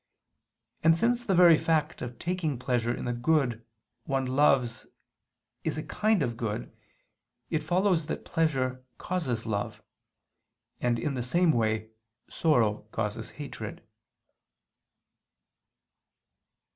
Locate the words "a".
5.77-5.83